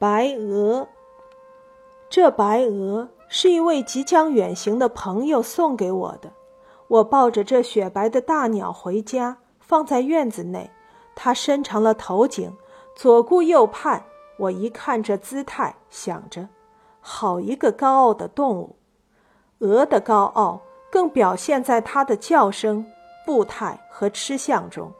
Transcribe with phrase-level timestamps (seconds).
[0.00, 0.86] 白鹅。
[2.08, 6.30] 这白鹅是一位即将远行的朋友送给我的。
[6.86, 10.70] 我抱着这雪白的大鸟回家，放在院子内。
[11.16, 12.56] 它伸长了头颈，
[12.94, 14.04] 左顾右盼。
[14.36, 16.48] 我一看这姿态，想着，
[17.00, 18.76] 好一个高傲的动物。
[19.58, 20.60] 鹅的高傲
[20.92, 22.86] 更表现在它的叫声、
[23.26, 24.92] 步态和吃相中。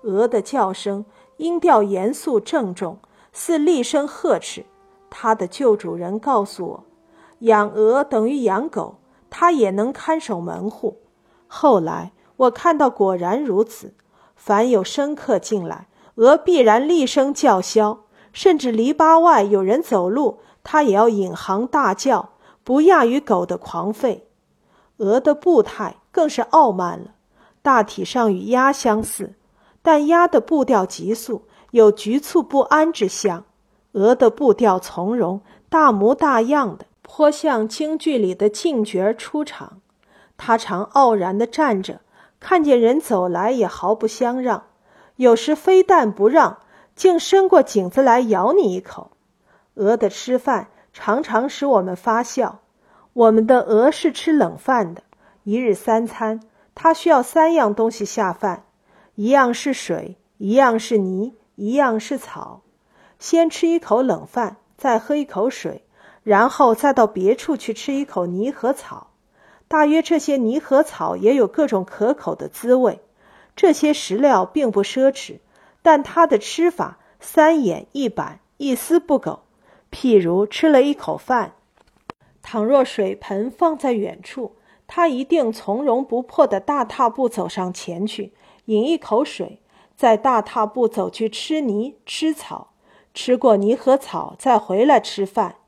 [0.00, 1.04] 鹅的叫声
[1.36, 2.98] 音调严肃郑重，
[3.32, 4.66] 似厉声呵斥。
[5.10, 6.84] 它的旧主人告诉我，
[7.40, 8.96] 养鹅等于养狗，
[9.28, 10.98] 它也能看守门户。
[11.46, 13.94] 后来我看到，果然如此。
[14.34, 18.00] 凡有生客进来，鹅必然厉声叫嚣，
[18.32, 22.30] 甚至篱笆外有人走路，它也要引吭大叫，
[22.64, 24.22] 不亚于狗的狂吠。
[24.96, 27.14] 鹅的步态更是傲慢了，
[27.60, 29.34] 大体上与鸭相似，
[29.80, 33.44] 但鸭的步调急速，有局促不安之象。
[33.92, 39.82] 鹅的步调从容，大模大样的，颇像京剧里的净角出场。
[40.38, 42.00] 它常傲然地站着，
[42.40, 44.64] 看见人走来也毫不相让，
[45.16, 46.58] 有时非但不让，
[46.96, 49.10] 竟伸过颈子来咬你一口。
[49.74, 52.60] 鹅的吃饭常常使我们发笑。
[53.12, 55.02] 我们的鹅是吃冷饭的，
[55.44, 56.40] 一日三餐，
[56.74, 58.64] 它需要三样东西下饭：
[59.16, 62.62] 一样是水，一样是泥，一样是草。
[63.20, 65.84] 先吃一口冷饭，再喝一口水，
[66.24, 69.12] 然后再到别处去吃一口泥和草。
[69.68, 72.98] 大约这些泥和草也有各种可口的滋味。
[73.54, 75.38] 这些食料并不奢侈，
[75.82, 79.44] 但它的吃法三眼一板，一丝不苟。
[79.92, 81.52] 譬如吃了一口饭，
[82.42, 84.56] 倘若水盆放在远处，
[84.88, 88.32] 他一定从容不迫地大踏步走上前去，
[88.64, 89.60] 饮一口水，
[90.02, 92.72] 再大踏步走去吃泥吃草。
[93.14, 95.58] 吃过泥和草，再回来吃饭，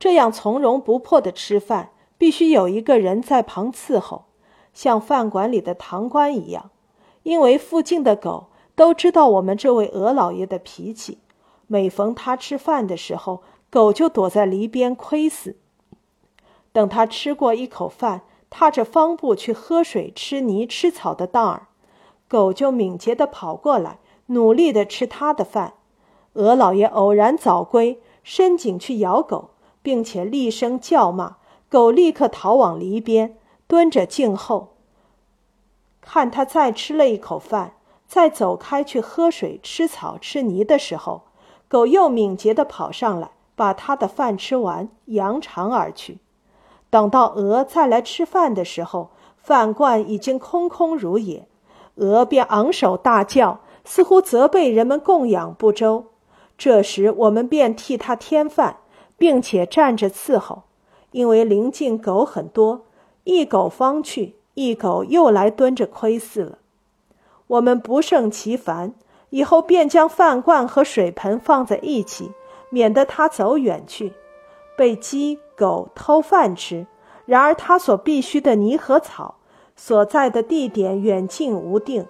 [0.00, 4.24] 这样从容不迫的吃饭，必须有一个人在旁伺候，
[4.74, 6.72] 像饭馆里的堂倌一样。
[7.22, 11.18] 因为附近的狗都知道我们这位鹅老爷的脾气，
[11.68, 15.54] 每逢他吃饭的时候，狗就躲在篱边窥伺。
[16.72, 21.68] 等他吃过一口饭，踏着方步去喝水、吃泥、吃草的当儿，
[22.28, 25.74] 狗就敏捷地跑过来，努力地吃他的饭。
[26.34, 29.50] 鹅老爷偶然早归，伸颈去咬狗，
[29.82, 31.36] 并且厉声叫骂，
[31.68, 33.36] 狗立刻逃往篱边，
[33.66, 34.74] 蹲着静候。
[36.00, 37.74] 看他再吃了一口饭，
[38.06, 41.22] 再走开去喝水、吃草、吃泥的时候，
[41.66, 46.18] 狗又敏捷地跑上来，把他的饭吃完，扬长而去。
[46.90, 51.46] 等到鹅再来吃饭的时候，饭罐已经空空如也，
[51.98, 56.06] 鹅便昂首大叫，似乎责备人们供养不周。
[56.56, 58.78] 这时，我们便替他添饭，
[59.16, 60.64] 并且站着伺候，
[61.12, 62.82] 因为邻近狗很多，
[63.24, 66.58] 一狗方去，一狗又来蹲着窥伺了。
[67.46, 68.92] 我们不胜其烦，
[69.30, 72.32] 以后便将饭罐和水盆放在一起，
[72.70, 74.12] 免得它走远去，
[74.76, 76.86] 被鸡狗偷饭吃。
[77.24, 79.36] 然而，它所必须的泥和草，
[79.80, 82.04] 所在的地点远近无定，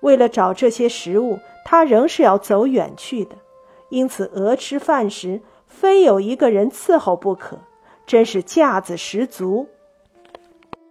[0.00, 3.34] 为了找这些食物，他仍是要走远去的。
[3.88, 7.58] 因此，鹅吃饭时非有一个人伺候不可，
[8.06, 9.66] 真是架子十足。